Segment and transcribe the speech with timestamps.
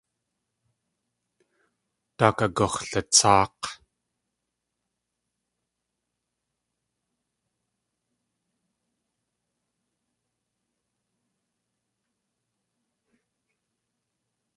[2.17, 3.63] Daak agux̲latsáak̲.